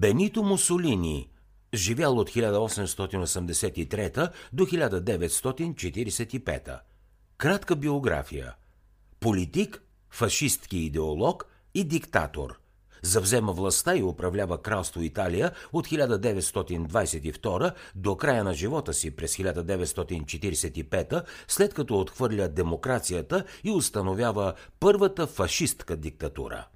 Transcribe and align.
Бенито 0.00 0.42
Мусолини, 0.42 1.30
живял 1.74 2.18
от 2.18 2.30
1883 2.30 4.30
до 4.52 4.66
1945. 4.66 6.78
Кратка 7.38 7.76
биография. 7.76 8.54
Политик, 9.20 9.82
фашистки 10.10 10.78
идеолог 10.78 11.46
и 11.74 11.84
диктатор. 11.84 12.60
Завзема 13.02 13.52
властта 13.52 13.96
и 13.96 14.02
управлява 14.02 14.62
кралство 14.62 15.02
Италия 15.02 15.52
от 15.72 15.88
1922 15.88 17.72
до 17.94 18.16
края 18.16 18.44
на 18.44 18.54
живота 18.54 18.94
си 18.94 19.16
през 19.16 19.36
1945, 19.36 21.24
след 21.48 21.74
като 21.74 22.00
отхвърля 22.00 22.48
демокрацията 22.48 23.44
и 23.64 23.70
установява 23.70 24.54
първата 24.80 25.26
фашистка 25.26 25.96
диктатура. 25.96 26.66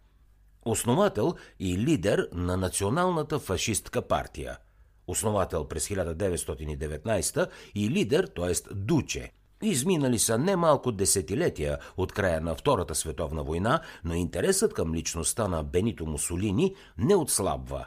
Основател 0.65 1.35
и 1.61 1.79
лидер 1.79 2.29
на 2.33 2.57
Националната 2.57 3.39
фашистка 3.39 4.03
партия. 4.03 4.59
Основател 5.07 5.69
през 5.69 5.89
1919 5.89 7.49
и 7.75 7.91
лидер, 7.91 8.27
т.е. 8.27 8.75
Дуче– 8.75 9.33
Изминали 9.65 10.19
са 10.19 10.39
немалко 10.39 10.93
десетилетия 10.93 11.79
от 11.97 12.13
края 12.13 12.41
на 12.41 12.55
Втората 12.55 12.95
световна 12.95 13.43
война, 13.43 13.81
но 14.05 14.15
интересът 14.15 14.75
към 14.75 14.95
личността 14.95 15.49
на 15.49 15.65
Бенито 15.65 16.07
Мусолини 16.07 16.75
не 16.99 17.17
отслабва. 17.17 17.87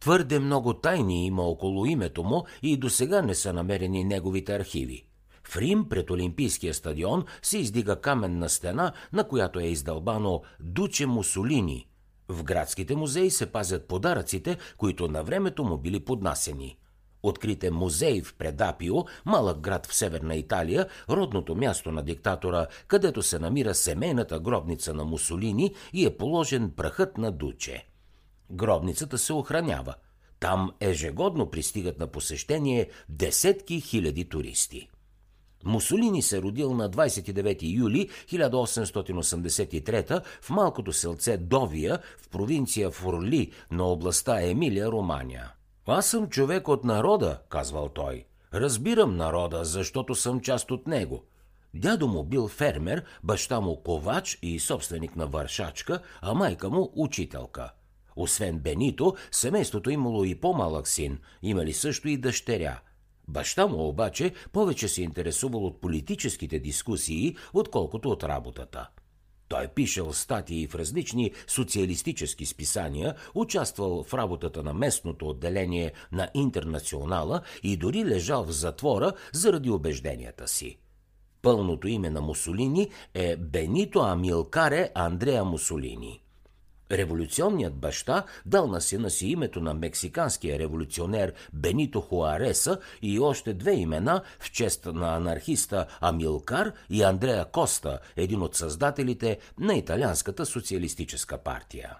Твърде 0.00 0.38
много 0.38 0.74
тайни 0.74 1.26
има 1.26 1.42
около 1.42 1.86
името 1.86 2.24
му 2.24 2.44
и 2.62 2.76
до 2.76 2.90
сега 2.90 3.22
не 3.22 3.34
са 3.34 3.52
намерени 3.52 4.04
неговите 4.04 4.54
архиви. 4.54 5.06
В 5.44 5.56
Рим 5.56 5.88
пред 5.88 6.10
Олимпийския 6.10 6.74
стадион 6.74 7.24
се 7.42 7.58
издига 7.58 8.00
каменна 8.00 8.48
стена, 8.48 8.92
на 9.12 9.28
която 9.28 9.60
е 9.60 9.64
издълбано 9.64 10.42
Дуче 10.60 11.06
Мусолини. 11.06 11.88
В 12.28 12.42
градските 12.42 12.96
музеи 12.96 13.30
се 13.30 13.52
пазят 13.52 13.88
подаръците, 13.88 14.56
които 14.76 15.08
на 15.08 15.22
времето 15.24 15.64
му 15.64 15.78
били 15.78 16.00
поднасени– 16.00 16.78
Открит 17.28 17.64
е 17.64 17.70
музей 17.70 18.22
в 18.22 18.34
Предапио, 18.34 18.94
малък 19.24 19.60
град 19.60 19.86
в 19.86 19.94
северна 19.94 20.36
Италия, 20.36 20.88
родното 21.10 21.54
място 21.54 21.92
на 21.92 22.02
диктатора, 22.02 22.66
където 22.88 23.22
се 23.22 23.38
намира 23.38 23.74
семейната 23.74 24.40
гробница 24.40 24.94
на 24.94 25.04
Мусолини 25.04 25.74
и 25.92 26.06
е 26.06 26.16
положен 26.16 26.70
прахът 26.70 27.18
на 27.18 27.32
Дуче. 27.32 27.86
Гробницата 28.50 29.18
се 29.18 29.32
охранява. 29.32 29.94
Там 30.40 30.70
ежегодно 30.80 31.50
пристигат 31.50 31.98
на 31.98 32.06
посещение 32.06 32.90
десетки 33.08 33.80
хиляди 33.80 34.28
туристи. 34.28 34.88
Мусолини 35.66 36.22
се 36.22 36.42
родил 36.42 36.74
на 36.74 36.90
29 36.90 37.58
юли 37.62 38.08
1883 38.32 40.22
в 40.40 40.50
малкото 40.50 40.92
селце 40.92 41.36
Довия 41.36 41.98
в 42.18 42.28
провинция 42.28 42.90
Форли 42.90 43.52
на 43.70 43.84
областта 43.84 44.42
Емилия 44.42 44.86
Романия. 44.86 45.52
Аз 45.86 46.06
съм 46.06 46.28
човек 46.28 46.68
от 46.68 46.84
народа, 46.84 47.38
казвал 47.48 47.88
той. 47.88 48.24
Разбирам 48.54 49.16
народа, 49.16 49.64
защото 49.64 50.14
съм 50.14 50.40
част 50.40 50.70
от 50.70 50.86
него. 50.86 51.24
Дядо 51.74 52.06
му 52.06 52.24
бил 52.24 52.48
фермер, 52.48 53.04
баща 53.24 53.60
му 53.60 53.82
ковач 53.82 54.38
и 54.42 54.60
собственик 54.60 55.16
на 55.16 55.26
вършачка, 55.26 56.00
а 56.20 56.34
майка 56.34 56.70
му 56.70 56.92
учителка. 56.94 57.72
Освен 58.16 58.58
Бенито, 58.58 59.14
семейството 59.30 59.90
имало 59.90 60.24
и 60.24 60.34
по-малък 60.34 60.88
син, 60.88 61.18
имали 61.42 61.72
също 61.72 62.08
и 62.08 62.16
дъщеря. 62.16 62.80
Баща 63.28 63.66
му 63.66 63.88
обаче 63.88 64.32
повече 64.52 64.88
се 64.88 65.02
интересувал 65.02 65.66
от 65.66 65.80
политическите 65.80 66.58
дискусии, 66.58 67.36
отколкото 67.52 68.10
от 68.10 68.24
работата. 68.24 68.88
Той 69.48 69.68
пишел 69.68 70.12
статии 70.12 70.66
в 70.66 70.74
различни 70.74 71.32
социалистически 71.46 72.46
списания, 72.46 73.14
участвал 73.34 74.02
в 74.02 74.14
работата 74.14 74.62
на 74.62 74.74
местното 74.74 75.28
отделение 75.28 75.92
на 76.12 76.28
Интернационала 76.34 77.40
и 77.62 77.76
дори 77.76 78.04
лежал 78.04 78.44
в 78.44 78.50
затвора 78.50 79.12
заради 79.32 79.70
убежденията 79.70 80.48
си. 80.48 80.78
Пълното 81.42 81.88
име 81.88 82.10
на 82.10 82.20
Мусолини 82.20 82.90
е 83.14 83.36
Бенито 83.36 83.98
Амилкаре 83.98 84.90
Андреа 84.94 85.44
Мусолини– 85.44 86.22
Революционният 86.90 87.74
баща 87.74 88.24
дал 88.46 88.66
на 88.66 88.80
сина 88.80 89.10
си 89.10 89.26
името 89.26 89.60
на 89.60 89.74
мексиканския 89.74 90.58
революционер 90.58 91.32
Бенито 91.52 92.00
Хуареса 92.00 92.78
и 93.02 93.20
още 93.20 93.54
две 93.54 93.72
имена 93.72 94.22
в 94.38 94.52
чест 94.52 94.86
на 94.86 95.16
анархиста 95.16 95.86
Амилкар 96.00 96.72
и 96.90 97.02
Андреа 97.02 97.44
Коста, 97.44 97.98
един 98.16 98.42
от 98.42 98.54
създателите 98.54 99.38
на 99.58 99.74
Италианската 99.74 100.46
социалистическа 100.46 101.38
партия. 101.38 101.96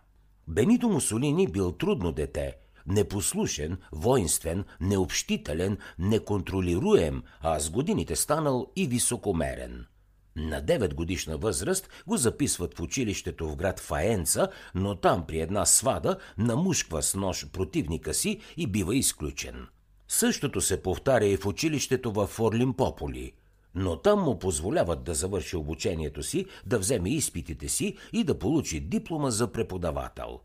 Бенито 0.49 0.89
Мусолини 0.89 1.49
бил 1.49 1.73
трудно 1.73 2.13
дете, 2.13 2.57
непослушен, 2.87 3.79
воинствен, 3.93 4.65
необщителен, 4.81 5.79
неконтролируем, 5.99 7.23
а 7.41 7.61
с 7.61 7.71
годините 7.71 8.17
станал 8.17 8.73
и 8.77 8.87
високомерен– 8.87 9.87
на 10.37 10.63
9 10.63 10.95
годишна 10.95 11.37
възраст 11.37 11.89
го 12.07 12.17
записват 12.17 12.75
в 12.75 12.81
училището 12.81 13.49
в 13.49 13.57
град 13.57 13.81
Фаенца, 13.81 14.49
но 14.75 14.95
там 14.95 15.27
при 15.27 15.41
една 15.41 15.67
свада 15.67 16.19
намушква 16.39 17.03
с 17.03 17.15
нож 17.15 17.47
противника 17.53 18.15
си 18.15 18.41
и 18.57 18.67
бива 18.67 18.97
изключен. 18.97 19.67
Същото 20.09 20.61
се 20.61 20.83
повтаря 20.83 21.27
и 21.27 21.37
в 21.37 21.47
училището 21.47 22.13
в 22.13 22.31
Орлимпополи. 22.41 23.33
Но 23.75 23.97
там 23.97 24.21
му 24.21 24.39
позволяват 24.39 25.05
да 25.05 25.15
завърши 25.15 25.57
обучението 25.57 26.23
си, 26.23 26.47
да 26.67 26.79
вземе 26.79 27.11
изпитите 27.11 27.69
си 27.69 27.97
и 28.13 28.25
да 28.25 28.39
получи 28.39 28.81
диплома 28.81 29.31
за 29.31 29.53
преподавател. 29.53 30.41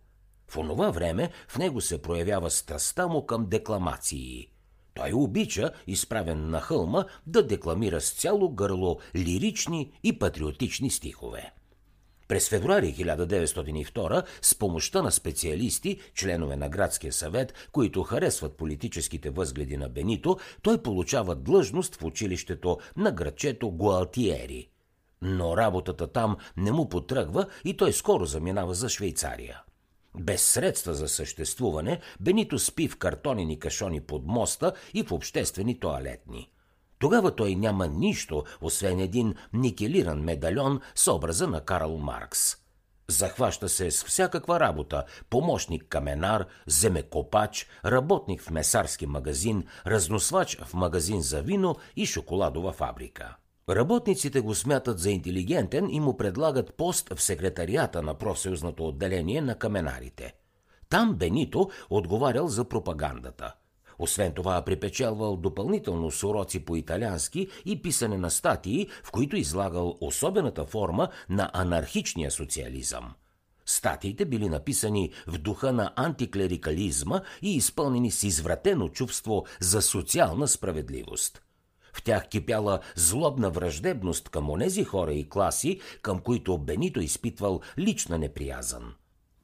В 0.47 0.57
онова 0.57 0.89
време 0.89 1.31
в 1.47 1.57
него 1.57 1.81
се 1.81 2.01
проявява 2.01 2.51
страстта 2.51 3.07
му 3.07 3.25
към 3.25 3.45
декламации– 3.45 4.47
той 4.93 5.11
обича, 5.13 5.71
изправен 5.87 6.49
на 6.49 6.61
хълма, 6.61 7.05
да 7.27 7.47
декламира 7.47 8.01
с 8.01 8.13
цяло 8.13 8.49
гърло 8.49 8.99
лирични 9.15 9.91
и 10.03 10.19
патриотични 10.19 10.89
стихове. 10.89 11.51
През 12.31 12.49
февруари 12.49 12.93
1902 12.93 14.25
с 14.41 14.55
помощта 14.55 15.01
на 15.01 15.11
специалисти, 15.11 15.99
членове 16.15 16.55
на 16.55 16.69
градския 16.69 17.13
съвет, 17.13 17.53
които 17.71 18.03
харесват 18.03 18.57
политическите 18.57 19.29
възгледи 19.29 19.77
на 19.77 19.89
Бенито, 19.89 20.37
той 20.61 20.83
получава 20.83 21.35
длъжност 21.35 21.95
в 21.95 22.03
училището 22.03 22.77
на 22.97 23.11
градчето 23.11 23.71
Гуалтиери. 23.71 24.69
Но 25.21 25.57
работата 25.57 26.07
там 26.07 26.37
не 26.57 26.71
му 26.71 26.89
потръгва 26.89 27.45
и 27.65 27.77
той 27.77 27.93
скоро 27.93 28.25
заминава 28.25 28.73
за 28.73 28.89
Швейцария. 28.89 29.61
Без 30.15 30.41
средства 30.41 30.93
за 30.93 31.07
съществуване, 31.07 31.99
Бенито 32.19 32.59
спи 32.59 32.87
в 32.87 32.97
картонени 32.97 33.59
кашони 33.59 34.01
под 34.01 34.25
моста 34.25 34.73
и 34.93 35.03
в 35.03 35.11
обществени 35.11 35.79
туалетни. 35.79 36.49
Тогава 36.99 37.35
той 37.35 37.55
няма 37.55 37.87
нищо, 37.87 38.43
освен 38.61 38.99
един 38.99 39.35
никелиран 39.53 40.21
медальон 40.21 40.79
с 40.95 41.07
образа 41.07 41.47
на 41.47 41.61
Карл 41.61 41.97
Маркс. 41.97 42.57
Захваща 43.07 43.69
се 43.69 43.91
с 43.91 44.03
всякаква 44.03 44.59
работа– 44.59 45.05
помощник 45.29 45.85
каменар, 45.89 46.45
земекопач, 46.67 47.67
работник 47.85 48.41
в 48.41 48.49
месарски 48.49 49.05
магазин, 49.05 49.67
разносвач 49.87 50.57
в 50.57 50.73
магазин 50.73 51.21
за 51.21 51.41
вино 51.41 51.75
и 51.95 52.05
шоколадова 52.05 52.71
фабрика. 52.71 53.35
Работниците 53.75 54.41
го 54.41 54.55
смятат 54.55 54.99
за 54.99 55.11
интелигентен 55.11 55.89
и 55.89 55.99
му 55.99 56.17
предлагат 56.17 56.73
пост 56.73 57.13
в 57.13 57.21
секретарията 57.21 58.01
на 58.01 58.13
профсъюзното 58.13 58.87
отделение 58.87 59.41
на 59.41 59.55
каменарите. 59.55 60.33
Там 60.89 61.15
Бенито 61.15 61.69
отговарял 61.89 62.47
за 62.47 62.65
пропагандата. 62.65 63.53
Освен 63.99 64.33
това 64.33 64.61
припечелвал 64.61 65.37
допълнително 65.37 66.11
с 66.11 66.23
уроци 66.23 66.65
по 66.65 66.75
италиански 66.75 67.47
и 67.65 67.81
писане 67.81 68.17
на 68.17 68.31
статии, 68.31 68.87
в 69.03 69.11
които 69.11 69.35
излагал 69.35 69.97
особената 70.01 70.65
форма 70.65 71.09
на 71.29 71.49
анархичния 71.53 72.31
социализъм. 72.31 73.13
Статиите 73.65 74.25
били 74.25 74.49
написани 74.49 75.11
в 75.27 75.37
духа 75.37 75.73
на 75.73 75.93
антиклерикализма 75.95 77.21
и 77.41 77.55
изпълнени 77.55 78.11
с 78.11 78.23
извратено 78.23 78.89
чувство 78.89 79.45
за 79.59 79.81
социална 79.81 80.47
справедливост– 80.47 81.41
в 81.93 82.03
тях 82.03 82.27
кипяла 82.27 82.79
злобна 82.95 83.49
враждебност 83.49 84.29
към 84.29 84.49
онези 84.49 84.83
хора 84.83 85.13
и 85.13 85.29
класи, 85.29 85.79
към 86.01 86.19
които 86.19 86.57
Бенито 86.57 86.99
изпитвал 86.99 87.61
лична 87.77 88.17
неприязан. 88.17 88.93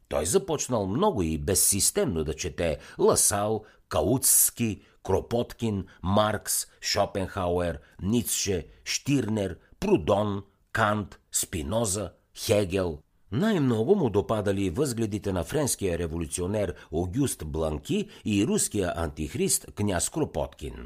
Той 0.09 0.25
започнал 0.25 0.88
много 0.88 1.23
и 1.23 1.38
безсистемно 1.38 2.23
да 2.23 2.33
чете 2.33 2.77
Ласал, 2.99 3.63
Каутски, 3.89 4.81
Кропоткин, 5.03 5.85
Маркс, 6.03 6.67
Шопенхауер, 6.81 7.79
Ницше, 8.01 8.67
Штирнер, 8.85 9.57
Прудон, 9.79 10.43
Кант, 10.71 11.19
Спиноза, 11.31 12.11
Хегел. 12.38 13.00
Най-много 13.31 13.95
му 13.95 14.09
допадали 14.09 14.69
възгледите 14.69 15.31
на 15.31 15.43
френския 15.43 15.97
революционер 15.97 16.75
Огюст 16.91 17.45
Бланки 17.45 18.09
и 18.25 18.47
руския 18.47 18.93
антихрист 18.95 19.65
княз 19.75 20.09
Кропоткин. 20.09 20.85